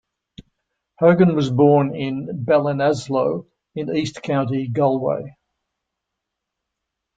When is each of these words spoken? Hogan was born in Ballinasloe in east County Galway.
Hogan 0.99 1.35
was 1.35 1.51
born 1.51 1.95
in 1.95 2.43
Ballinasloe 2.43 3.45
in 3.75 3.95
east 3.95 4.19
County 4.23 4.67
Galway. 4.67 5.35